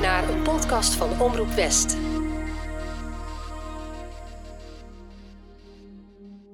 [0.00, 1.96] naar een podcast van Omroep West.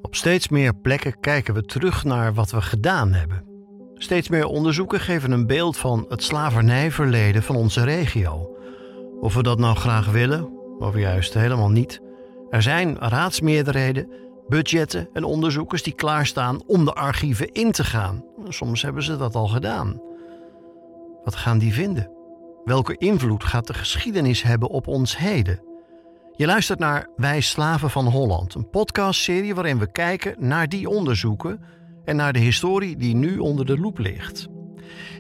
[0.03, 3.45] Op steeds meer plekken kijken we terug naar wat we gedaan hebben.
[3.95, 8.57] Steeds meer onderzoeken geven een beeld van het slavernijverleden van onze regio.
[9.21, 10.49] Of we dat nou graag willen,
[10.79, 12.01] of juist helemaal niet.
[12.51, 14.09] Er zijn raadsmeerderheden,
[14.49, 18.25] budgetten en onderzoekers die klaarstaan om de archieven in te gaan.
[18.49, 20.01] Soms hebben ze dat al gedaan.
[21.25, 22.20] Wat gaan die vinden?
[22.65, 25.63] Welke invloed gaat de geschiedenis hebben op ons heden?
[26.37, 31.61] Je luistert naar Wij Slaven van Holland, een podcastserie waarin we kijken naar die onderzoeken
[32.05, 34.49] en naar de historie die nu onder de loep ligt.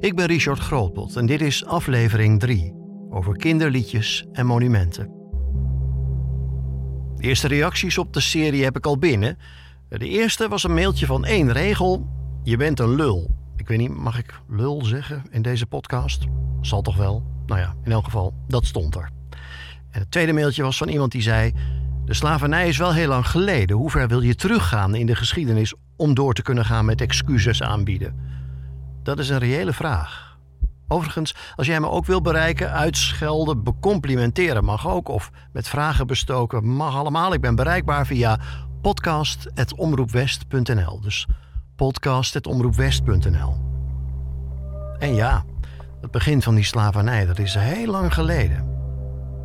[0.00, 2.74] Ik ben Richard Grootbot en dit is aflevering 3
[3.10, 5.10] over kinderliedjes en monumenten.
[7.16, 9.38] De eerste reacties op de serie heb ik al binnen.
[9.88, 12.06] De eerste was een mailtje van één regel:
[12.42, 13.39] Je bent een lul.
[13.60, 16.24] Ik weet niet, mag ik lul zeggen in deze podcast?
[16.60, 17.22] Zal toch wel?
[17.46, 19.10] Nou ja, in elk geval, dat stond er.
[19.90, 21.52] En het tweede mailtje was van iemand die zei:
[22.04, 23.76] De slavernij is wel heel lang geleden.
[23.76, 27.62] Hoe ver wil je teruggaan in de geschiedenis om door te kunnen gaan met excuses
[27.62, 28.20] aanbieden?
[29.02, 30.38] Dat is een reële vraag.
[30.88, 35.08] Overigens, als jij me ook wil bereiken, uitschelden, becomplimenteren mag ook.
[35.08, 37.32] Of met vragen bestoken mag allemaal.
[37.32, 38.38] Ik ben bereikbaar via
[38.82, 41.00] podcast.omroepwest.nl.
[41.00, 41.26] Dus
[41.80, 43.56] podcast.omroepwest.nl.
[44.98, 45.44] En ja,
[46.00, 48.68] het begin van die slavernij, dat is heel lang geleden.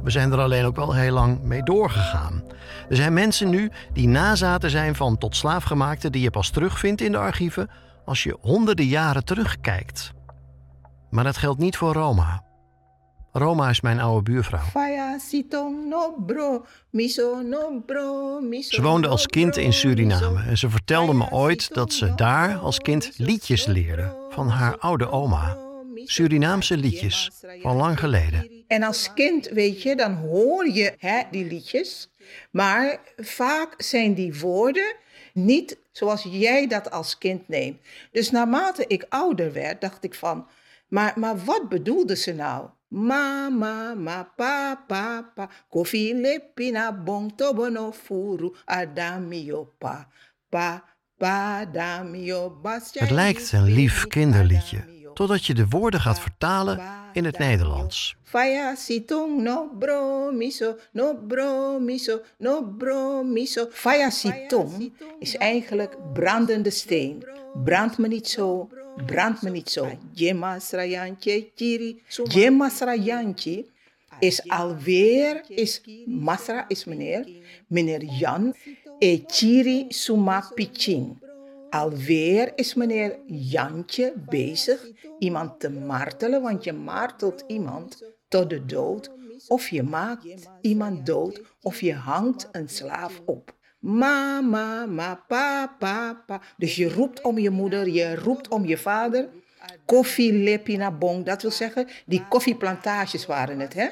[0.03, 2.43] We zijn er alleen ook wel heel lang mee doorgegaan.
[2.89, 7.11] Er zijn mensen nu die nazaten zijn van tot slaafgemaakten die je pas terugvindt in
[7.11, 7.69] de archieven
[8.05, 10.11] als je honderden jaren terugkijkt.
[11.09, 12.43] Maar dat geldt niet voor Roma.
[13.37, 14.63] Roma is mijn oude buurvrouw.
[18.61, 22.79] Ze woonde als kind in Suriname en ze vertelde me ooit dat ze daar als
[22.79, 25.57] kind liedjes leerde van haar oude oma.
[26.03, 28.63] Surinaamse liedjes van lang geleden.
[28.67, 32.09] En als kind, weet je, dan hoor je hè, die liedjes.
[32.51, 34.95] Maar vaak zijn die woorden
[35.33, 37.77] niet zoals jij dat als kind neemt.
[38.11, 40.47] Dus naarmate ik ouder werd, dacht ik van,
[40.87, 42.69] maar, maar wat bedoelde ze nou?
[42.95, 50.07] Mama, ma, pa, pa, pa, kofi lepina bong tobono furu adamio pa,
[50.49, 50.83] pa,
[51.17, 52.59] pa, damio
[52.93, 56.79] Het lijkt een lief kinderliedje totdat je de woorden gaat vertalen
[57.13, 58.15] in het Nederlands.
[58.23, 63.67] Faya sitong no bro miso, no bro miso, no bro miso.
[63.71, 67.23] Faya sitong is eigenlijk brandende steen.
[67.63, 68.69] Brand me niet zo,
[69.05, 69.87] brand me niet zo.
[70.13, 72.01] Jema srayantje chiri.
[72.23, 73.65] Jema srayantje
[74.19, 77.27] is alweer, is Masra is meneer,
[77.67, 78.53] meneer Jan,
[78.99, 81.17] e chiri suma piching.
[81.69, 84.87] Alweer is meneer Jantje bezig
[85.19, 89.11] iemand te martelen, want je martelt iemand tot de dood.
[89.47, 93.54] Of je maakt iemand dood, of je hangt een slaaf op.
[93.85, 96.41] Mama, ma, pa, pa, pa.
[96.57, 99.29] Dus je roept om je moeder, je roept om je vader.
[99.85, 103.87] Koffie lepina bong, dat wil zeggen, die koffieplantages waren het, hè?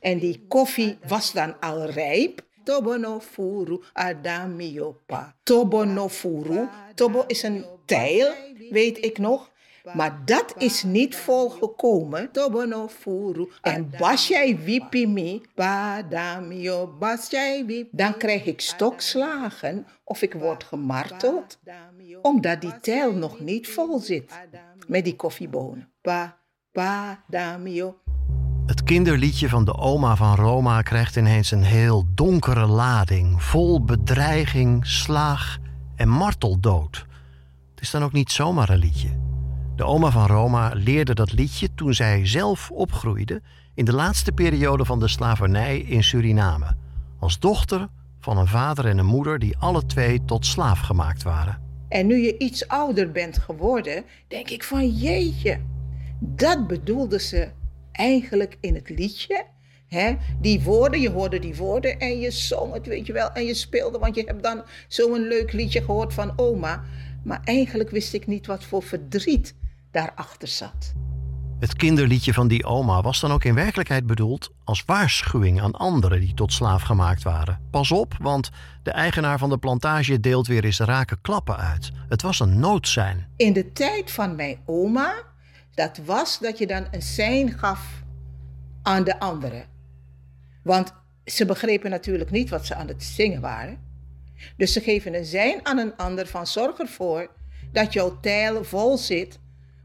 [0.00, 2.40] En die koffie was dan al rijp.
[2.64, 5.34] Tobo no furu adamiopa.
[5.42, 6.68] Tobo no furu.
[6.94, 8.32] Tobo is een tijl,
[8.70, 9.50] weet ik nog.
[9.94, 12.32] Maar dat is niet volgekomen.
[12.32, 13.50] Tobo no furu.
[13.60, 15.42] En bas jij wipimi.
[15.54, 17.88] Badamio bas jij.
[17.90, 21.58] Dan krijg ik stokslagen of ik word gemarteld.
[22.22, 24.32] Omdat die tijl nog niet vol zit.
[24.86, 25.92] Met die koffiebonen.
[26.00, 26.38] Pa,
[26.72, 27.96] pa, damio.
[28.66, 34.86] Het kinderliedje van de oma van Roma krijgt ineens een heel donkere lading, vol bedreiging,
[34.86, 35.58] slaag
[35.96, 37.06] en marteldood.
[37.70, 39.31] Het is dan ook niet zomaar een liedje.
[39.76, 43.42] De oma van Roma leerde dat liedje toen zij zelf opgroeide
[43.74, 46.76] in de laatste periode van de slavernij in Suriname,
[47.18, 47.88] als dochter
[48.20, 51.60] van een vader en een moeder die alle twee tot slaaf gemaakt waren.
[51.88, 55.60] En nu je iets ouder bent geworden, denk ik van jeetje,
[56.20, 57.48] dat bedoelde ze
[57.92, 59.44] eigenlijk in het liedje.
[59.86, 60.16] Hè?
[60.40, 63.30] Die woorden, je hoorde die woorden en je zong het, weet je wel.
[63.30, 66.84] En je speelde, want je hebt dan zo'n leuk liedje gehoord van oma.
[67.24, 69.54] Maar eigenlijk wist ik niet wat voor verdriet
[69.92, 70.92] daarachter zat.
[71.58, 76.20] Het kinderliedje van die oma was dan ook in werkelijkheid bedoeld als waarschuwing aan anderen
[76.20, 77.60] die tot slaaf gemaakt waren.
[77.70, 78.50] Pas op, want
[78.82, 81.90] de eigenaar van de plantage deelt weer eens rake klappen uit.
[82.08, 83.28] Het was een noodzijn.
[83.36, 85.30] In de tijd van mijn oma
[85.74, 88.02] dat was dat je dan een sein gaf
[88.82, 89.64] aan de anderen.
[90.62, 90.92] Want
[91.24, 93.78] ze begrepen natuurlijk niet wat ze aan het zingen waren.
[94.56, 97.30] Dus ze geven een zijn aan een ander van zorg ervoor
[97.72, 99.38] dat jouw tijl vol zit,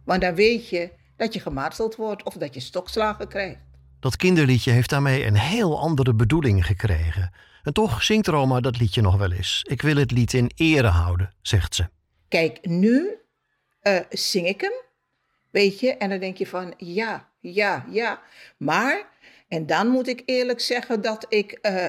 [0.08, 3.60] want dan weet je dat je gemarteld wordt of dat je stokslagen krijgt.
[4.00, 7.34] Dat kinderliedje heeft daarmee een heel andere bedoeling gekregen.
[7.64, 9.62] En toch zingt Roma dat liedje nog wel eens.
[9.70, 11.88] Ik wil het lied in ere houden, zegt ze.
[12.28, 13.16] Kijk, nu
[13.84, 14.74] uh, zing ik hem,
[15.52, 18.22] weet je, en dan denk je van ja, ja, ja.
[18.58, 19.06] Maar,
[19.48, 21.86] en dan moet ik eerlijk zeggen dat ik uh,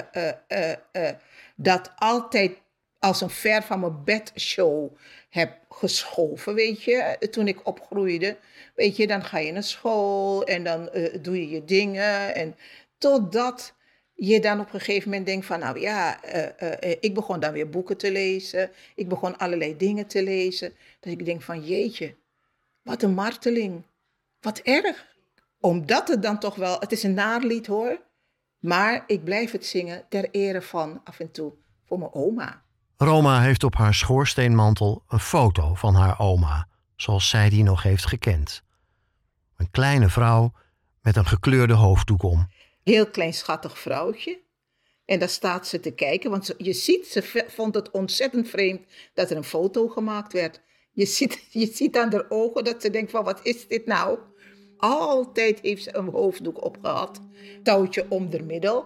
[0.91, 1.09] uh,
[1.55, 2.61] dat altijd
[2.99, 4.97] als een ver van mijn bed show
[5.29, 7.27] heb geschoven, weet je.
[7.31, 8.37] Toen ik opgroeide,
[8.75, 12.35] weet je, dan ga je naar school en dan uh, doe je je dingen.
[12.35, 12.55] En
[12.97, 13.73] totdat
[14.13, 17.53] je dan op een gegeven moment denkt van, nou ja, uh, uh, ik begon dan
[17.53, 18.71] weer boeken te lezen.
[18.95, 20.73] Ik begon allerlei dingen te lezen.
[20.99, 22.15] Dat ik denk van, jeetje,
[22.81, 23.83] wat een marteling.
[24.39, 25.07] Wat erg.
[25.59, 28.01] Omdat het dan toch wel, het is een naarlied hoor.
[28.59, 31.53] Maar ik blijf het zingen ter ere van af en toe
[31.85, 32.63] voor mijn oma.
[33.01, 38.05] Roma heeft op haar schoorsteenmantel een foto van haar oma, zoals zij die nog heeft
[38.05, 38.63] gekend.
[39.57, 40.51] Een kleine vrouw
[41.01, 42.47] met een gekleurde hoofddoek om.
[42.83, 44.41] Heel klein schattig vrouwtje.
[45.05, 48.81] En daar staat ze te kijken, want je ziet, ze vond het ontzettend vreemd
[49.13, 50.61] dat er een foto gemaakt werd.
[50.91, 54.19] Je ziet, je ziet aan haar ogen dat ze denkt van, wat is dit nou?
[54.77, 57.21] Altijd heeft ze een hoofddoek opgehad,
[57.63, 58.85] touwtje om de middel.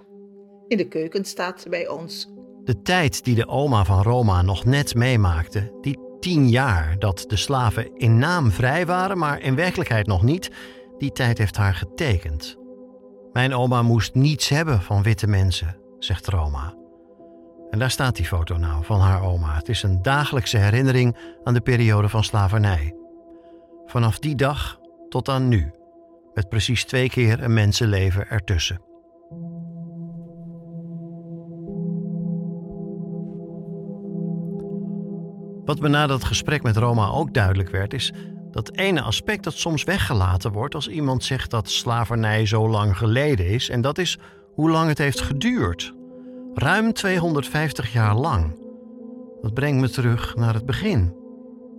[0.68, 2.32] In de keuken staat ze bij ons.
[2.63, 7.36] De tijd die de oma van Roma nog net meemaakte, die tien jaar dat de
[7.36, 10.51] slaven in naam vrij waren, maar in werkelijkheid nog niet,
[10.98, 12.57] die tijd heeft haar getekend.
[13.33, 16.74] Mijn oma moest niets hebben van witte mensen, zegt Roma.
[17.69, 19.56] En daar staat die foto nou van haar oma.
[19.56, 22.95] Het is een dagelijkse herinnering aan de periode van slavernij.
[23.86, 25.71] Vanaf die dag tot aan nu,
[26.33, 28.93] met precies twee keer een mensenleven ertussen.
[35.65, 38.13] Wat me na dat gesprek met Roma ook duidelijk werd, is
[38.51, 43.48] dat ene aspect dat soms weggelaten wordt als iemand zegt dat slavernij zo lang geleden
[43.48, 44.18] is, en dat is
[44.54, 45.94] hoe lang het heeft geduurd.
[46.54, 48.56] Ruim 250 jaar lang.
[49.42, 51.15] Dat brengt me terug naar het begin.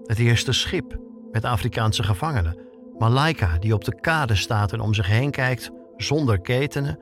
[0.04, 0.98] Het eerste schip
[1.32, 2.58] met Afrikaanse gevangenen.
[2.98, 6.98] Malaika die op de kade staat en om zich heen kijkt zonder ketenen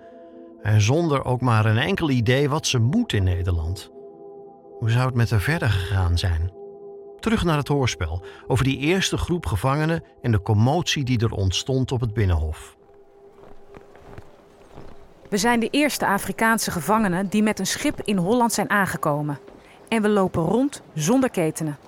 [0.62, 3.90] en zonder ook maar een enkel idee wat ze moet in Nederland.
[4.78, 6.61] Hoe zou het met haar verder gegaan zijn?
[7.22, 11.92] Terug naar het hoorspel over die eerste groep gevangenen en de commotie die er ontstond
[11.92, 12.76] op het binnenhof.
[15.28, 19.38] We zijn de eerste Afrikaanse gevangenen die met een schip in Holland zijn aangekomen.
[19.88, 21.78] En we lopen rond zonder ketenen.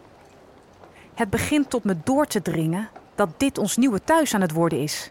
[1.14, 4.80] Het begint tot me door te dringen dat dit ons nieuwe thuis aan het worden
[4.80, 5.10] is.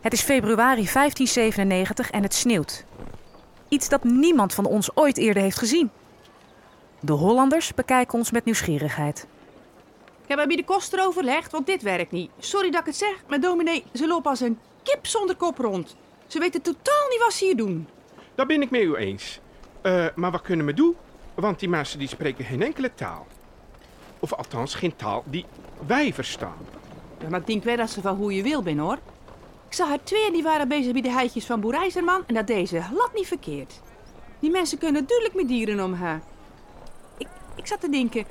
[0.00, 2.84] Het is februari 1597 en het sneeuwt.
[3.68, 5.90] Iets dat niemand van ons ooit eerder heeft gezien.
[7.04, 9.26] De Hollanders bekijken ons met nieuwsgierigheid.
[10.22, 12.30] Ik heb bij de koster overlegd, want dit werkt niet.
[12.38, 15.96] Sorry dat ik het zeg, maar dominee, ze lopen als een kip zonder kop rond.
[16.26, 17.88] Ze weten totaal niet wat ze hier doen.
[18.34, 19.40] Dat ben ik met u eens.
[19.82, 20.96] Uh, maar wat kunnen we doen?
[21.34, 23.26] Want die mensen die spreken geen enkele taal.
[24.18, 25.46] Of althans geen taal die
[25.86, 26.66] wij verstaan.
[27.20, 28.98] Ja, maar ik denk wel dat ze van hoe je wil ben hoor.
[29.68, 32.82] Ik zag er twee die waren bezig bij de heitjes van Boerijzerman en dat deze
[32.82, 33.80] glad niet verkeerd.
[34.38, 36.22] Die mensen kunnen duidelijk met dieren omgaan.
[37.54, 38.24] Ik zat te denken,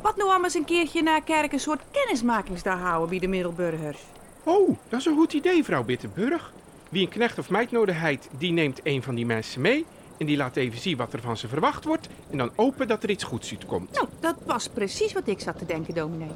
[0.00, 3.98] wat nou eens een keertje na kerk een soort kennismakingsdag houden bij de middelburgers?
[4.42, 6.52] Oh, dat is een goed idee, vrouw Bittenburg.
[6.88, 9.86] Wie een knecht of meid nodig heeft, die neemt een van die mensen mee...
[10.18, 12.08] en die laat even zien wat er van ze verwacht wordt...
[12.30, 13.92] en dan open dat er iets goeds uitkomt.
[13.92, 16.30] Nou, dat was precies wat ik zat te denken, dominee.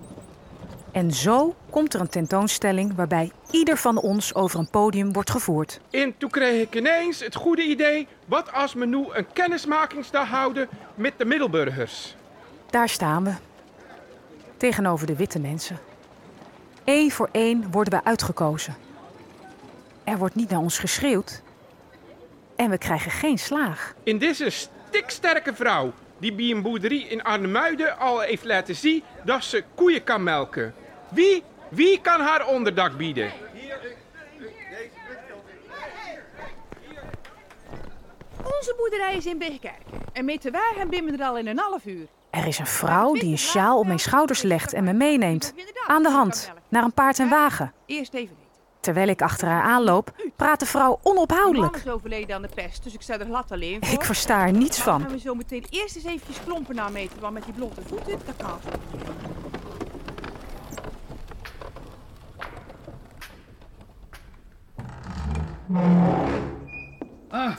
[0.92, 5.80] En zo komt er een tentoonstelling waarbij ieder van ons over een podium wordt gevoerd.
[5.90, 8.06] En toen kreeg ik ineens het goede idee...
[8.26, 12.14] wat als we nu een kennismakingsdag houden met de middelburgers...
[12.70, 13.32] Daar staan we.
[14.56, 15.78] Tegenover de witte mensen.
[16.84, 18.76] Eén voor één worden we uitgekozen.
[20.04, 21.42] Er wordt niet naar ons geschreeuwd.
[22.56, 23.94] En we krijgen geen slaag.
[24.02, 29.44] In deze stiksterke vrouw die bij een boerderie in Arnhemuiden al heeft laten zien dat
[29.44, 30.74] ze koeien kan melken.
[31.08, 33.32] Wie, wie kan haar onderdak bieden?
[38.36, 39.82] Onze boerderij is in Beekkerk.
[40.12, 42.06] En met de wagen binnen er al in een half uur.
[42.30, 45.54] Er is een vrouw die een sjaal op mijn schouders legt en me meeneemt.
[45.86, 47.72] Aan de hand, naar een paard en wagen.
[47.86, 48.36] Eerst even
[48.80, 51.76] Terwijl ik achter haar aanloop, praat de vrouw onophoudelijk.
[51.76, 53.94] Is overleden aan de pest, dus ik sta er glad alleen voor.
[53.94, 54.98] Ik versta er niets van.
[54.98, 58.18] Dan gaan we zo meteen eerst eens eventjes klompen nameten, want met die blote voeten,
[58.26, 58.58] dat kan.
[67.28, 67.56] Ah,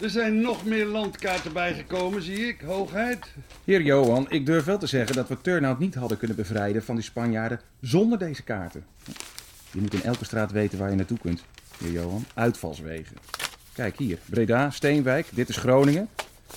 [0.00, 3.32] er zijn nog meer landkaarten bijgekomen, zie ik, hoogheid.
[3.64, 6.94] Heer Johan, ik durf wel te zeggen dat we Turnhout niet hadden kunnen bevrijden van
[6.94, 8.84] die Spanjaarden zonder deze kaarten.
[9.70, 11.44] Je moet in elke straat weten waar je naartoe kunt.
[11.78, 12.24] heer Johan.
[12.34, 13.16] Uitvalswegen.
[13.72, 16.08] Kijk hier, Breda, Steenwijk, dit is Groningen.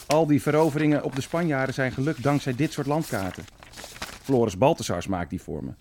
[0.07, 3.43] Al die veroveringen op de Spanjaarden zijn gelukt dankzij dit soort landkaarten.
[4.23, 5.71] Floris Balthasars maakt die voor me.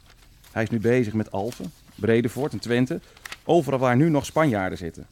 [0.52, 3.00] Hij is nu bezig met Alphen, Bredevoort en Twente.
[3.44, 5.06] Overal waar nu nog Spanjaarden zitten.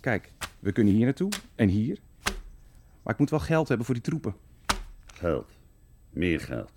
[0.00, 1.98] Kijk, we kunnen hier naartoe en hier.
[3.02, 4.34] Maar ik moet wel geld hebben voor die troepen.
[5.14, 5.50] Geld.
[6.10, 6.72] Meer geld.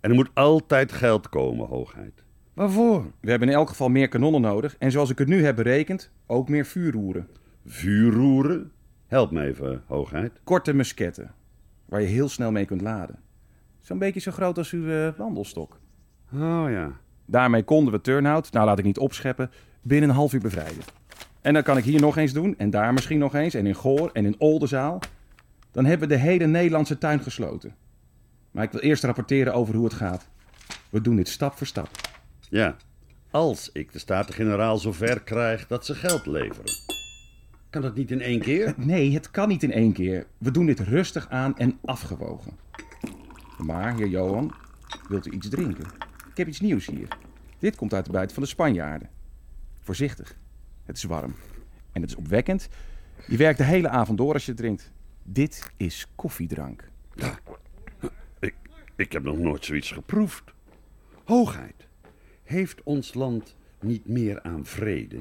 [0.00, 2.24] En er moet altijd geld komen, hoogheid.
[2.54, 3.12] Waarvoor?
[3.20, 4.76] We hebben in elk geval meer kanonnen nodig.
[4.78, 7.28] En zoals ik het nu heb berekend, ook meer vuurroeren.
[7.66, 8.72] Vuurroeren?
[9.06, 10.40] Help me even, hoogheid.
[10.44, 11.34] Korte musketten,
[11.84, 13.18] waar je heel snel mee kunt laden.
[13.80, 15.80] Zo'n beetje zo groot als uw eh, wandelstok.
[16.34, 17.00] Oh ja.
[17.24, 19.50] Daarmee konden we Turnhout, nou laat ik niet opscheppen,
[19.82, 20.82] binnen een half uur bevrijden.
[21.40, 23.74] En dan kan ik hier nog eens doen, en daar misschien nog eens, en in
[23.74, 25.00] Goor en in Oldenzaal.
[25.70, 27.74] Dan hebben we de hele Nederlandse tuin gesloten.
[28.50, 30.28] Maar ik wil eerst rapporteren over hoe het gaat.
[30.90, 31.88] We doen dit stap voor stap.
[32.50, 32.76] Ja.
[33.30, 36.72] Als ik de Staten-Generaal zover krijg dat ze geld leveren.
[37.70, 38.74] Kan dat niet in één keer?
[38.76, 40.26] Nee, het kan niet in één keer.
[40.38, 42.52] We doen dit rustig aan en afgewogen.
[43.58, 44.54] Maar, heer Johan,
[45.08, 45.84] wilt u iets drinken?
[46.30, 47.08] Ik heb iets nieuws hier.
[47.58, 49.08] Dit komt uit de buit van de Spanjaarden.
[49.80, 50.36] Voorzichtig.
[50.88, 51.34] Het is warm.
[51.92, 52.68] En het is opwekkend.
[53.26, 54.92] Je werkt de hele avond door als je het drinkt.
[55.22, 56.88] Dit is koffiedrank.
[58.40, 58.54] Ik,
[58.96, 60.42] ik heb nog nooit zoiets geproefd.
[61.24, 61.86] Hoogheid,
[62.42, 65.20] heeft ons land niet meer aan vrede?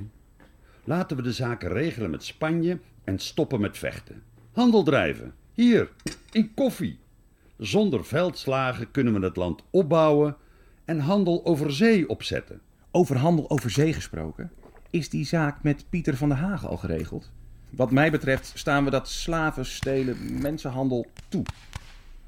[0.83, 4.23] Laten we de zaken regelen met Spanje en stoppen met vechten.
[4.51, 5.33] Handel drijven.
[5.53, 5.91] Hier,
[6.31, 6.99] in koffie.
[7.57, 10.37] Zonder veldslagen kunnen we het land opbouwen
[10.85, 12.61] en handel over zee opzetten.
[12.91, 14.51] Over handel over zee gesproken,
[14.89, 17.31] is die zaak met Pieter van der Hagen al geregeld?
[17.69, 21.43] Wat mij betreft staan we dat slaven, stelen, mensenhandel toe.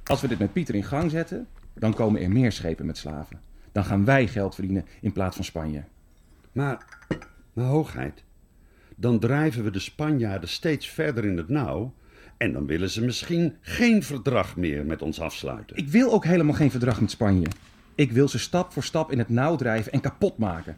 [0.04, 3.39] Als we dit met Pieter in gang zetten, dan komen er meer schepen met slaven.
[3.72, 5.84] Dan gaan wij geld verdienen in plaats van Spanje.
[6.51, 6.86] Maar,
[7.54, 8.24] maar hoogheid,
[8.96, 11.94] dan drijven we de Spanjaarden steeds verder in het nauw
[12.38, 15.78] en dan willen ze misschien geen verdrag meer met ons afsluiten.
[15.78, 17.48] Ik wil ook helemaal geen verdrag met Spanje.
[17.96, 20.78] Ik wil ze stap voor stap in het nauw drijven en kapot maken.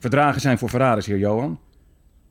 [0.00, 1.60] Verdragen zijn voor verraders, heer Johan.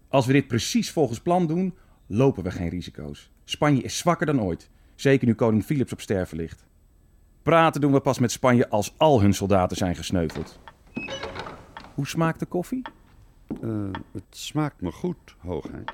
[0.08, 1.76] Als we dit precies volgens plan doen,
[2.08, 3.32] lopen we geen risico's.
[3.44, 6.66] Spanje is zwakker dan ooit, zeker nu koning Philips op sterven ligt.
[7.42, 10.60] Praten doen we pas met Spanje als al hun soldaten zijn gesneuveld.
[11.94, 12.82] Hoe smaakt de koffie?
[13.62, 13.70] Eh,
[14.12, 15.92] het smaakt me goed, hoogheid.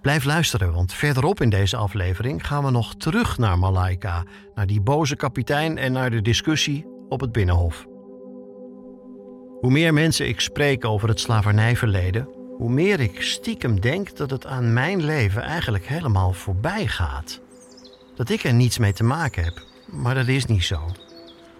[0.00, 4.80] Blijf luisteren, want verderop in deze aflevering gaan we nog terug naar Malaika, naar die
[4.80, 7.90] boze kapitein en naar de discussie op het Binnenhof.
[9.62, 12.28] Hoe meer mensen ik spreek over het slavernijverleden,
[12.58, 17.40] hoe meer ik stiekem denk dat het aan mijn leven eigenlijk helemaal voorbij gaat.
[18.16, 20.80] Dat ik er niets mee te maken heb, maar dat is niet zo.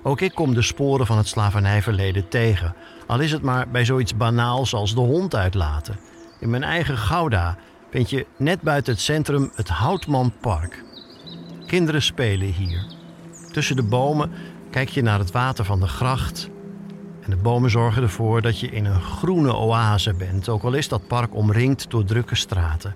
[0.02, 2.74] Ook ik kom de sporen van het slavernijverleden tegen,
[3.06, 5.98] al is het maar bij zoiets banaals als de hond uitlaten.
[6.40, 7.56] In mijn eigen Gouda
[7.90, 10.84] vind je net buiten het centrum het Houtmanpark.
[11.66, 12.86] Kinderen spelen hier.
[13.52, 14.32] Tussen de bomen
[14.70, 16.50] kijk je naar het water van de gracht.
[17.22, 20.88] En de bomen zorgen ervoor dat je in een groene oase bent, ook al is
[20.88, 22.94] dat park omringd door drukke straten.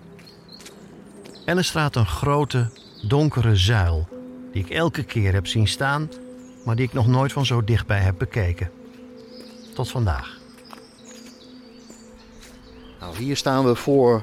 [1.44, 2.68] En er staat een grote,
[3.02, 4.08] donkere zuil,
[4.52, 6.10] die ik elke keer heb zien staan,
[6.64, 8.70] maar die ik nog nooit van zo dichtbij heb bekeken.
[9.74, 10.38] Tot vandaag.
[13.00, 14.22] Nou, hier staan we voor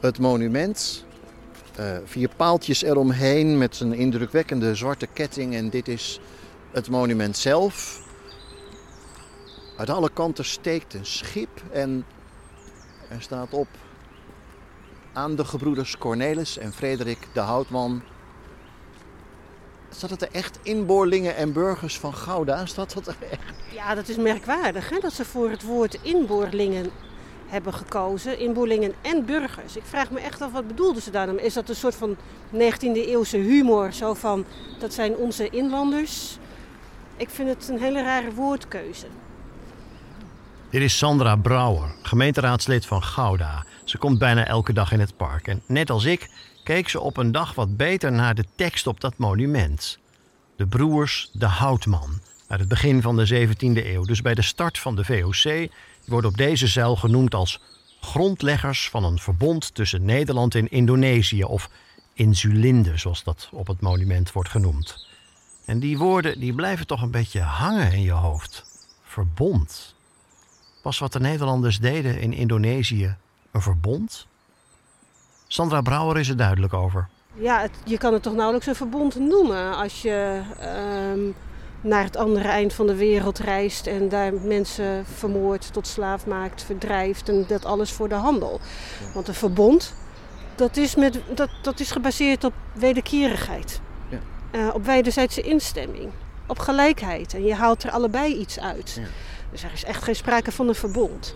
[0.00, 1.04] het monument.
[1.80, 5.54] Uh, vier paaltjes eromheen met een indrukwekkende zwarte ketting.
[5.54, 6.20] En dit is
[6.72, 8.04] het monument zelf.
[9.76, 12.04] Uit alle kanten steekt een schip en
[13.08, 13.68] er staat op
[15.12, 18.02] aan de gebroeders Cornelis en Frederik de Houtman.
[19.90, 22.66] Staat het er echt inboorlingen en burgers van Gouda?
[22.66, 23.40] Staat dat er echt?
[23.72, 24.98] Ja, dat is merkwaardig hè?
[24.98, 26.90] dat ze voor het woord inboorlingen
[27.46, 28.38] hebben gekozen.
[28.38, 29.76] Inboorlingen en burgers.
[29.76, 31.44] Ik vraag me echt af, wat bedoelden ze daarmee?
[31.44, 32.16] Is dat een soort van
[32.52, 33.92] 19e eeuwse humor?
[33.92, 34.44] Zo van,
[34.78, 36.38] dat zijn onze inlanders.
[37.16, 39.06] Ik vind het een hele rare woordkeuze.
[40.70, 43.64] Dit is Sandra Brouwer, gemeenteraadslid van Gouda.
[43.84, 45.48] Ze komt bijna elke dag in het park.
[45.48, 46.30] En net als ik
[46.64, 49.98] keek ze op een dag wat beter naar de tekst op dat monument.
[50.56, 54.04] De broers de Houtman, uit het begin van de 17e eeuw.
[54.04, 55.70] Dus bij de start van de VOC
[56.06, 57.60] worden op deze zeil genoemd als
[58.00, 61.70] grondleggers van een verbond tussen Nederland en Indonesië, of
[62.14, 65.08] Insulinde, zoals dat op het monument wordt genoemd.
[65.64, 68.64] En die woorden die blijven toch een beetje hangen in je hoofd.
[69.02, 69.95] Verbond.
[70.86, 73.16] Was wat de Nederlanders deden in Indonesië
[73.50, 74.26] een verbond?
[75.46, 77.08] Sandra Brouwer is er duidelijk over.
[77.34, 81.20] Ja, het, je kan het toch nauwelijks een verbond noemen als je ehm,
[81.80, 86.62] naar het andere eind van de wereld reist en daar mensen vermoordt, tot slaaf maakt,
[86.62, 88.60] verdrijft en dat alles voor de handel.
[89.14, 89.94] Want een verbond,
[90.54, 94.18] dat is, met, dat, dat is gebaseerd op wederkerigheid, Ja.
[94.50, 96.10] Eh, op wederzijdse instemming,
[96.46, 99.00] op gelijkheid en je haalt er allebei iets uit.
[99.00, 99.06] Ja.
[99.56, 101.34] Dus er is echt geen sprake van een verbond.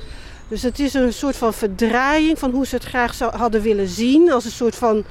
[0.49, 4.33] Dus het is een soort van verdraaiing van hoe ze het graag hadden willen zien.
[4.33, 5.05] Als een soort van,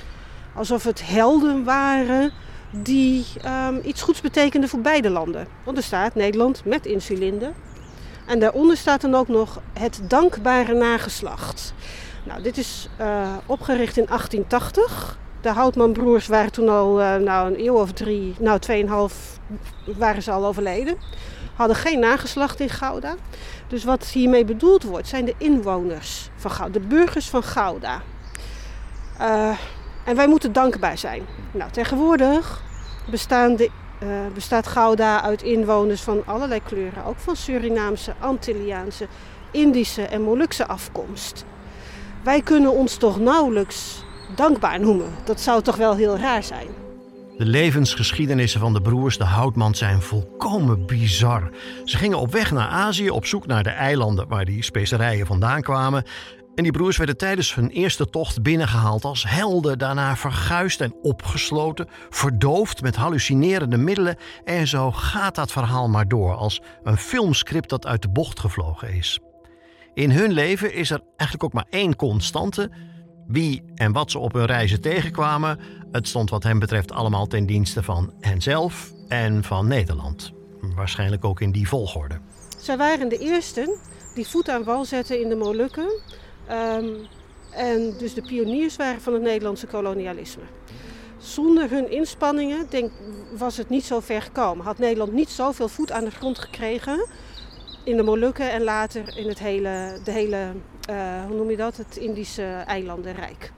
[0.55, 2.31] alsof het helden waren
[2.71, 5.47] die ehm, iets goeds betekenden voor beide landen.
[5.63, 7.51] Want er staat Nederland met insulinde.
[8.25, 11.73] En daaronder staat dan ook nog het dankbare nageslacht.
[12.23, 15.17] Nou, dit is eh, opgericht in 1880.
[15.41, 19.39] De Houtmanbroers waren toen al eh, nou, een eeuw of drie, nou tweeënhalf
[19.97, 20.97] waren ze al overleden.
[21.59, 23.15] Hadden geen nageslacht in Gouda.
[23.67, 28.01] Dus wat hiermee bedoeld wordt, zijn de inwoners van Gouda, de burgers van Gouda.
[29.17, 29.57] Eh,
[30.05, 31.25] en wij moeten dankbaar zijn.
[31.51, 32.63] Nou, tegenwoordig
[33.09, 37.05] bestaan de, eh, bestaat Gouda uit inwoners van allerlei kleuren.
[37.05, 39.07] Ook van Surinaamse, Antilliaanse,
[39.51, 41.45] Indische en Molukse afkomst.
[42.23, 44.03] Wij kunnen ons toch nauwelijks
[44.35, 45.15] dankbaar noemen.
[45.23, 46.88] Dat zou toch wel heel raar zijn.
[47.39, 51.51] De levensgeschiedenissen van de broers de Houtman zijn volkomen bizar.
[51.85, 55.61] Ze gingen op weg naar Azië op zoek naar de eilanden waar die specerijen vandaan
[55.61, 56.03] kwamen.
[56.55, 61.87] En die broers werden tijdens hun eerste tocht binnengehaald als helden, daarna verguisd en opgesloten,
[62.09, 64.17] verdoofd met hallucinerende middelen.
[64.43, 68.93] En zo gaat dat verhaal maar door als een filmscript dat uit de bocht gevlogen
[68.93, 69.19] is.
[69.93, 72.71] In hun leven is er eigenlijk ook maar één constante.
[73.29, 75.59] Wie en wat ze op hun reizen tegenkwamen,
[75.91, 80.31] het stond wat hen betreft allemaal ten dienste van henzelf en van Nederland.
[80.75, 82.19] Waarschijnlijk ook in die volgorde.
[82.57, 83.69] Zij waren de eersten
[84.15, 86.01] die voet aan wal zetten in de Molukken.
[86.47, 86.85] Ehm,
[87.51, 90.43] en dus de pioniers waren van het Nederlandse kolonialisme.
[91.17, 92.91] Zonder hun inspanningen denk,
[93.37, 94.65] was het niet zo ver gekomen.
[94.65, 97.07] Had Nederland niet zoveel voet aan de grond gekregen
[97.89, 100.51] in de Molukken en later in het hele, de hele
[100.85, 100.95] eh,
[101.27, 103.51] hoe noem je dat, het Indische eilandenrijk.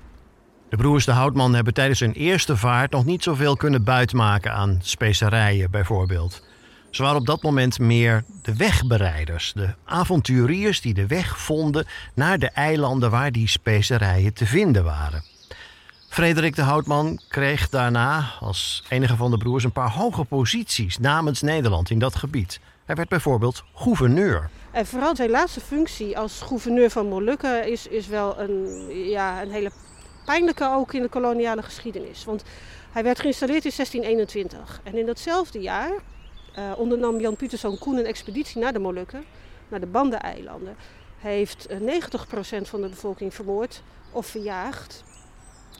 [0.69, 4.79] De broers de Houtman hebben tijdens hun eerste vaart nog niet zoveel kunnen buitmaken aan
[4.81, 6.43] specerijen bijvoorbeeld.
[6.89, 12.39] Ze waren op dat moment meer de wegbereiders, de avonturiers die de weg vonden naar
[12.39, 15.23] de eilanden waar die specerijen te vinden waren.
[16.09, 21.41] Frederik de Houtman kreeg daarna als enige van de broers een paar hoge posities namens
[21.41, 22.59] Nederland in dat gebied.
[22.85, 24.49] Hij werd bijvoorbeeld gouverneur.
[24.71, 29.51] En vooral zijn laatste functie als gouverneur van Molukken is, is wel een, ja, een
[29.51, 29.71] hele
[30.25, 32.25] pijnlijke ook in de koloniale geschiedenis.
[32.25, 32.43] Want
[32.91, 34.79] hij werd geïnstalleerd in 1621.
[34.83, 35.91] En in datzelfde jaar
[36.57, 39.23] uh, ondernam Jan Pieterszoon Koen een expeditie naar de Molukken,
[39.67, 40.75] naar de Bandeneilanden.
[41.19, 45.03] Hij heeft uh, 90% van de bevolking vermoord of verjaagd.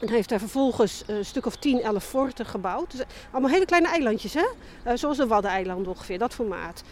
[0.02, 2.90] En heeft daar vervolgens een stuk of 10, 11 forten gebouwd.
[2.90, 4.46] Dus allemaal hele kleine eilandjes, hè?
[4.86, 6.82] Uh, zoals de Waddeneilanden ongeveer, dat formaat.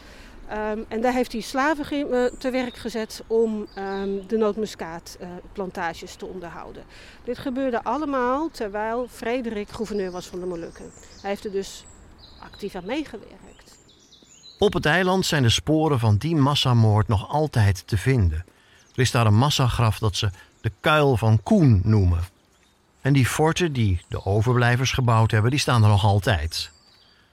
[0.52, 1.86] Um, en daar heeft hij slaven
[2.38, 6.82] te werk gezet om um, de nootmuskaatplantages te onderhouden.
[7.24, 10.90] Dit gebeurde allemaal terwijl Frederik gouverneur was van de Molukken.
[11.20, 11.84] Hij heeft er dus
[12.40, 13.78] actief aan meegewerkt.
[14.58, 18.44] Op het eiland zijn de sporen van die massamoord nog altijd te vinden.
[18.94, 22.38] Er is daar een massagraf dat ze de Kuil van Koen noemen.
[23.00, 26.70] En die forten die de overblijvers gebouwd hebben, die staan er nog altijd.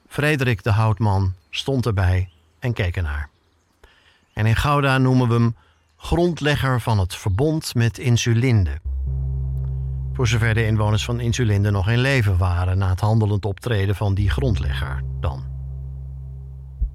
[0.08, 3.30] Frederik de Houtman stond erbij en keek ernaar.
[4.34, 5.56] En in Gouda noemen we hem
[5.98, 8.80] grondlegger van het verbond met Insulinde.
[10.14, 14.14] Voor zover de inwoners van Insulinde nog in leven waren na het handelend optreden van
[14.14, 15.44] die grondlegger dan.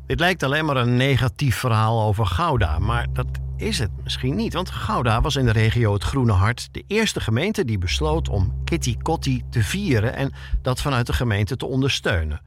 [0.06, 3.26] Dit lijkt alleen maar een negatief verhaal over Gouda, maar dat
[3.62, 7.20] is het misschien niet, want Gouda was in de regio het Groene Hart de eerste
[7.20, 12.40] gemeente die besloot om Kitty Kotti te vieren en dat vanuit de gemeente te ondersteunen.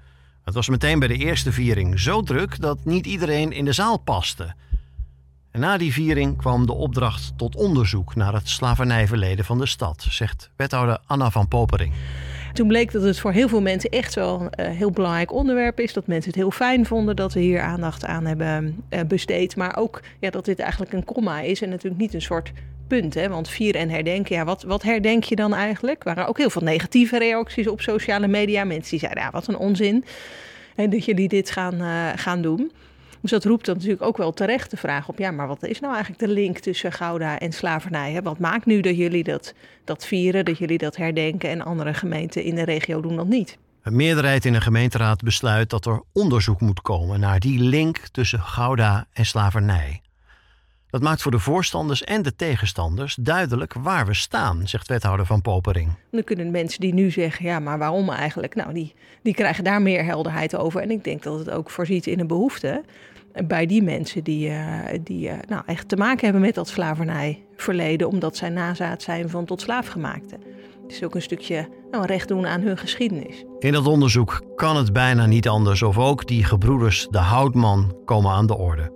[0.44, 3.98] Het was meteen bij de eerste viering zo druk dat niet iedereen in de zaal
[3.98, 4.56] paste.
[5.52, 10.06] En na die viering kwam de opdracht tot onderzoek naar het slavernijverleden van de stad,
[10.10, 11.94] zegt wethouder Anna van Popering.
[12.56, 15.80] Toen bleek dat het voor heel veel mensen echt wel een uh, heel belangrijk onderwerp
[15.80, 15.94] is.
[15.94, 19.56] Dat mensen het heel fijn vonden dat we hier aandacht aan hebben uh, besteed.
[19.56, 22.52] Maar ook ja, dat dit eigenlijk een komma is en natuurlijk niet een soort
[22.88, 23.14] punt.
[23.14, 23.30] Hè?
[23.30, 26.00] Want vieren en herdenken, ja, wat, wat herdenk je dan eigenlijk?
[26.00, 28.64] Er waren ook heel veel negatieve reacties op sociale media.
[28.64, 30.06] Mensen die zeiden, ja, wat een onzin.
[30.76, 32.72] En dat jullie dit gaan, uh, gaan doen.
[33.26, 35.80] Dus dat roept dan natuurlijk ook wel terecht de vraag op: ja, maar wat is
[35.80, 38.12] nou eigenlijk de link tussen Gouda en slavernij?
[38.12, 38.22] Hè?
[38.22, 42.44] Wat maakt nu dat jullie dat, dat vieren, dat jullie dat herdenken en andere gemeenten
[42.44, 43.58] in de regio doen dat niet?
[43.82, 48.40] Een meerderheid in de gemeenteraad besluit dat er onderzoek moet komen naar die link tussen
[48.40, 50.02] Gouda en slavernij.
[50.96, 55.42] Dat maakt voor de voorstanders en de tegenstanders duidelijk waar we staan, zegt wethouder Van
[55.42, 55.90] Popering.
[56.12, 58.56] Dan kunnen mensen die nu zeggen, ja, maar waarom eigenlijk?
[58.56, 60.82] Nou, die, die krijgen daar meer helderheid over.
[60.82, 62.84] En ik denk dat het ook voorziet in een behoefte
[63.48, 68.08] bij die mensen die, uh, die uh, nou, echt te maken hebben met dat slavernijverleden,
[68.08, 70.40] omdat zij nazaat zijn van tot slaafgemaakten.
[70.84, 73.44] Het is ook een stukje nou, recht doen aan hun geschiedenis.
[73.60, 78.32] In dat onderzoek kan het bijna niet anders of ook die gebroeders de Houtman komen
[78.32, 78.95] aan de orde.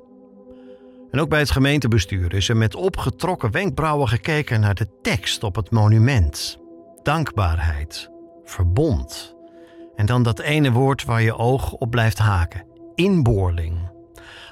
[1.12, 5.56] En ook bij het gemeentebestuur is er met opgetrokken wenkbrauwen gekeken naar de tekst op
[5.56, 6.58] het monument.
[7.04, 8.10] Dankbaarheid,
[8.44, 9.36] verbond.
[9.96, 13.89] En dan dat ene woord waar je oog op blijft haken: inboorling.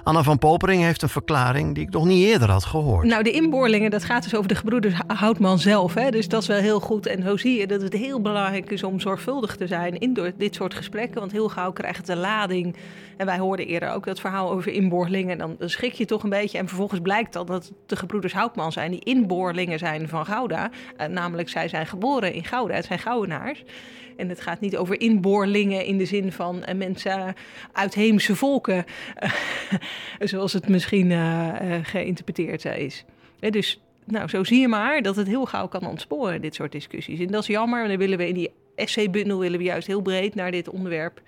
[0.07, 3.05] Anna van Popering heeft een verklaring die ik nog niet eerder had gehoord.
[3.05, 5.93] Nou, de inboorlingen, dat gaat dus over de gebroeders Houtman zelf.
[5.93, 6.09] Hè?
[6.09, 7.05] Dus dat is wel heel goed.
[7.05, 10.55] En zo zie je dat het heel belangrijk is om zorgvuldig te zijn in dit
[10.55, 11.19] soort gesprekken.
[11.19, 12.75] Want heel gauw krijgt het de lading.
[13.17, 15.37] En wij hoorden eerder ook dat verhaal over inboorlingen.
[15.37, 16.57] Dan schrik je toch een beetje.
[16.57, 20.69] En vervolgens blijkt dan dat de gebroeders Houtman zijn die inboorlingen zijn van Gouda.
[21.01, 22.73] Uh, namelijk, zij zijn geboren in Gouda.
[22.73, 23.63] Het zijn Goudenaars.
[24.17, 27.35] En het gaat niet over inboorlingen in de zin van uh, mensen
[27.71, 28.85] uitheemse volken,
[29.23, 29.31] uh,
[30.29, 31.53] zoals het misschien uh,
[31.83, 33.05] geïnterpreteerd is.
[33.39, 37.19] dus nou, zo zie je maar dat het heel gauw kan ontsporen, dit soort discussies.
[37.19, 40.01] En dat is jammer, en dan willen we in die essaybundel willen we juist heel
[40.01, 41.21] breed naar dit onderwerp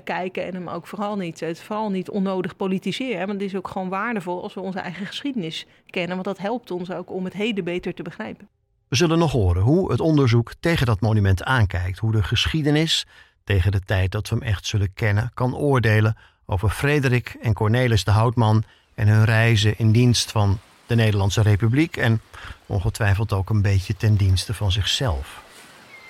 [0.00, 3.26] kijken en hem ook vooral niet, het vooral niet onnodig politiseren.
[3.26, 6.70] Want het is ook gewoon waardevol als we onze eigen geschiedenis kennen, want dat helpt
[6.70, 8.48] ons ook om het heden beter te begrijpen.
[8.92, 13.06] We zullen nog horen hoe het onderzoek tegen dat monument aankijkt, hoe de geschiedenis,
[13.44, 18.04] tegen de tijd dat we hem echt zullen kennen, kan oordelen over Frederik en Cornelis
[18.04, 22.20] de Houtman en hun reizen in dienst van de Nederlandse Republiek en
[22.66, 25.42] ongetwijfeld ook een beetje ten dienste van zichzelf.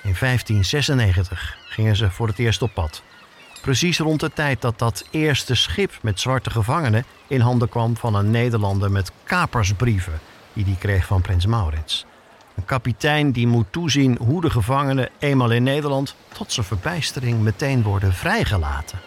[0.02, 3.02] In 1596 gingen ze voor het eerst op pad.
[3.60, 8.14] Precies rond de tijd dat dat eerste schip met zwarte gevangenen in handen kwam van
[8.14, 10.20] een Nederlander met kapersbrieven
[10.52, 12.06] die hij kreeg van prins Maurits.
[12.64, 18.12] Kapitein die moet toezien hoe de gevangenen eenmaal in Nederland tot zijn verbijstering meteen worden
[18.12, 18.98] vrijgelaten.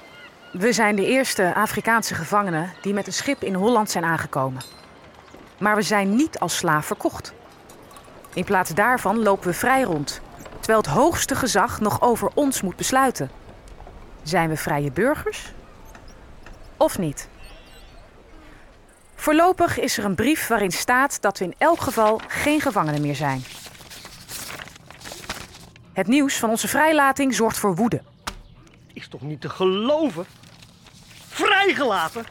[0.51, 4.61] We zijn de eerste Afrikaanse gevangenen die met een schip in Holland zijn aangekomen.
[5.57, 7.33] Maar we zijn niet als slaaf verkocht.
[8.33, 10.21] In plaats daarvan lopen we vrij rond,
[10.57, 13.29] terwijl het hoogste gezag nog over ons moet besluiten.
[14.23, 15.53] Zijn we vrije burgers?
[16.77, 17.29] Of niet?
[19.25, 23.15] Voorlopig is er een brief waarin staat dat we in elk geval geen gevangenen meer
[23.15, 23.43] zijn.
[25.93, 28.01] Het nieuws van onze vrijlating zorgt voor woede.
[28.93, 30.25] Is toch niet te geloven?
[31.27, 32.25] Vrijgelaten?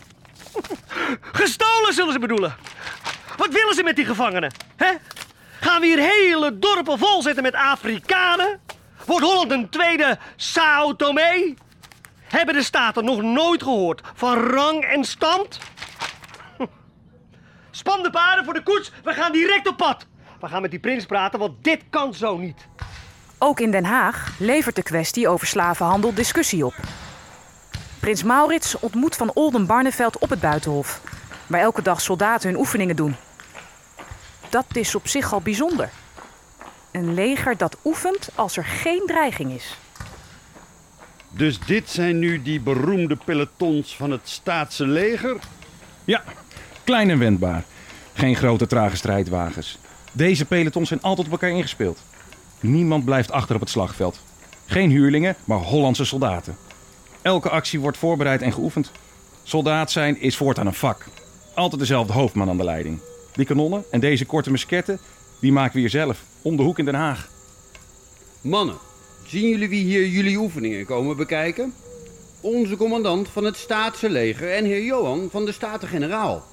[1.41, 2.57] Gestolen zullen ze bedoelen.
[3.37, 4.53] Wat willen ze met die gevangenen?
[4.77, 4.93] Hè?
[5.61, 8.61] Gaan we hier hele dorpen volzetten met Afrikanen?
[9.05, 11.55] Wordt Holland een tweede Sao Tome?
[12.23, 15.59] Hebben de staten nog nooit gehoord van rang en stand?
[17.77, 20.07] Span de paarden voor de koets, we gaan direct op pad.
[20.41, 22.67] We gaan met die prins praten, want dit kan zo niet.
[23.39, 26.75] Ook in Den Haag levert de kwestie over slavenhandel discussie op.
[28.01, 31.01] Prins Maurits ontmoet van Oldenbarneveld op het Buitenhof,
[31.47, 33.17] waar elke dag soldaten hun oefeningen doen.
[34.49, 35.91] Dat is op zich al bijzonder.
[36.93, 39.77] Een leger dat oefent als er geen dreiging is.
[41.31, 45.37] Dus dit zijn nu die beroemde pelotons van het staatse leger?
[46.05, 46.25] Ja,
[46.85, 47.65] klein en wendbaar.
[48.13, 49.79] Geen grote trage strijdwagens.
[50.13, 51.99] Deze pelotons zijn altijd op elkaar ingespeeld.
[52.61, 54.21] Niemand blijft achter op het slagveld.
[54.67, 56.57] Geen huurlingen, maar Hollandse soldaten.
[57.23, 58.91] Elke actie wordt voorbereid en geoefend.
[59.43, 61.07] Soldaat zijn is voortaan een vak.
[61.55, 62.99] Altijd dezelfde hoofdman aan de leiding.
[63.33, 64.99] Die kanonnen en deze korte musketten,
[65.41, 67.29] die maken we hier zelf, om de hoek in Den Haag.
[68.41, 68.77] Mannen,
[69.27, 71.75] zien jullie wie hier jullie oefeningen komen bekijken?
[72.41, 76.45] Onze commandant van het Staatse leger en heer Johan van de Staten-Generaal.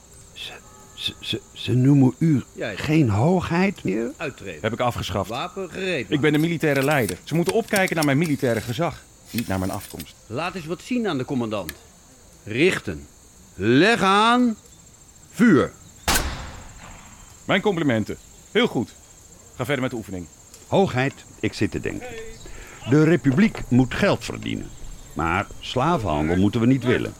[1.01, 2.43] Ze, ze, noemen u
[2.75, 4.11] geen hoogheid meer?
[4.17, 4.61] Uittreden.
[4.61, 5.29] Heb ik afgeschaft.
[5.29, 6.05] Wapen gereed.
[6.09, 7.17] Ik ben de militaire leider.
[7.23, 10.15] Ze moeten opkijken naar mijn militaire gezag, niet naar mijn afkomst.
[10.27, 11.73] Laat eens wat zien aan de commandant.
[12.43, 13.07] Richten.
[13.55, 14.55] Leg aan.
[15.31, 15.71] Vuur.
[17.45, 18.17] Mijn complimenten.
[18.51, 18.93] Heel goed.
[19.55, 20.27] Ga verder met de oefening.
[20.67, 22.07] Hoogheid, ik zit te denken.
[22.89, 24.69] De republiek moet geld verdienen.
[25.13, 27.13] Maar slavenhandel moeten we niet willen.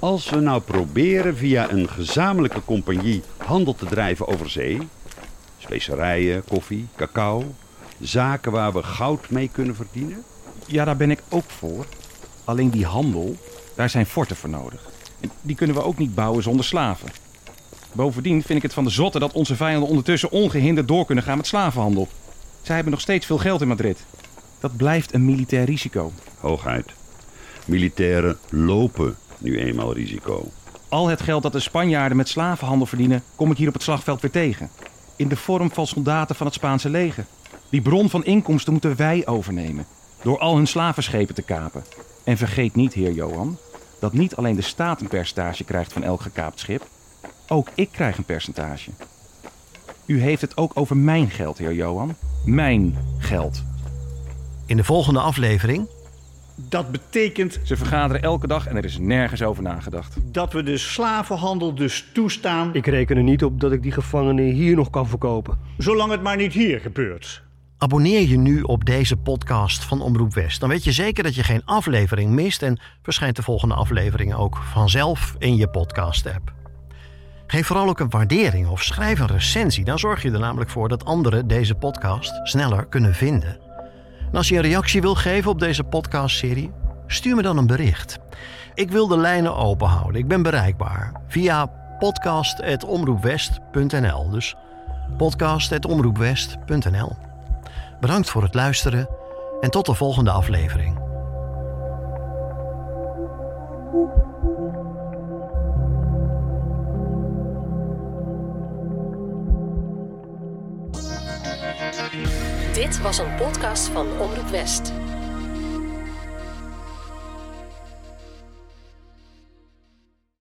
[0.00, 4.78] Als we nou proberen via een gezamenlijke compagnie handel te drijven over zee...
[5.58, 7.54] specerijen, koffie, cacao...
[8.00, 10.24] zaken waar we goud mee kunnen verdienen...
[10.66, 11.86] Ja, daar ben ik ook voor.
[12.44, 13.36] Alleen die handel,
[13.74, 14.88] daar zijn forten voor nodig.
[15.20, 17.08] En die kunnen we ook niet bouwen zonder slaven.
[17.92, 21.36] Bovendien vind ik het van de zotte dat onze vijanden ondertussen ongehinderd door kunnen gaan
[21.36, 22.08] met slavenhandel.
[22.62, 24.04] Zij hebben nog steeds veel geld in Madrid.
[24.60, 26.12] Dat blijft een militair risico.
[26.38, 26.86] Hoogheid.
[27.64, 30.48] Militairen lopen nu eenmaal risico.
[30.88, 34.20] Al het geld dat de Spanjaarden met slavenhandel verdienen, kom ik hier op het slagveld
[34.20, 34.70] weer tegen.
[35.16, 37.26] In de vorm van soldaten van het Spaanse leger.
[37.68, 39.86] Die bron van inkomsten moeten wij overnemen.
[40.22, 41.84] Door al hun slavenschepen te kapen.
[42.24, 43.58] En vergeet niet, heer Johan,
[44.00, 46.86] dat niet alleen de staat een percentage krijgt van elk gekaapt schip.
[47.48, 48.90] Ook ik krijg een percentage.
[50.06, 52.14] U heeft het ook over mijn geld, heer Johan.
[52.44, 53.62] Mijn geld.
[54.66, 55.86] In de volgende aflevering.
[56.68, 57.60] Dat betekent.
[57.64, 60.16] Ze vergaderen elke dag en er is nergens over nagedacht.
[60.24, 62.74] Dat we de slavenhandel dus toestaan.
[62.74, 65.58] Ik reken er niet op dat ik die gevangenen hier nog kan verkopen.
[65.78, 67.42] Zolang het maar niet hier gebeurt.
[67.78, 70.60] Abonneer je nu op deze podcast van Omroep West.
[70.60, 74.56] Dan weet je zeker dat je geen aflevering mist en verschijnt de volgende aflevering ook
[74.56, 76.52] vanzelf in je podcast-app.
[77.46, 79.84] Geef vooral ook een waardering of schrijf een recensie.
[79.84, 83.69] Dan zorg je er namelijk voor dat anderen deze podcast sneller kunnen vinden.
[84.30, 86.70] En als je een reactie wil geven op deze podcastserie,
[87.06, 88.18] stuur me dan een bericht.
[88.74, 90.20] Ik wil de lijnen open houden.
[90.20, 91.66] Ik ben bereikbaar via
[91.98, 94.30] podcast.omroepwest.nl.
[94.30, 94.56] Dus
[95.16, 97.16] podcast.omroepwest.nl.
[98.00, 99.08] Bedankt voor het luisteren
[99.60, 100.98] en tot de volgende aflevering.
[112.80, 114.92] Dit was een podcast van Omroep West.